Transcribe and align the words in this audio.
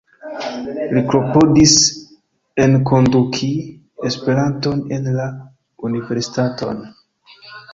Li 0.97 1.01
klopodis 1.09 1.73
enkonduki 2.65 3.51
Esperanton 4.09 4.83
en 4.97 5.11
la 5.19 5.29
universitaton. 5.91 6.83